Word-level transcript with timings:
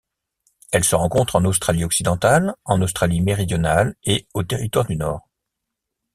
Elle 0.71 0.83
se 0.83 0.95
rencontre 0.95 1.35
en 1.35 1.45
Australie-Occidentale, 1.45 2.55
en 2.65 2.81
Australie-Méridionale 2.81 3.93
et 4.03 4.25
au 4.33 4.41
Territoire 4.41 4.87
du 4.87 4.95
Nord. 4.95 5.29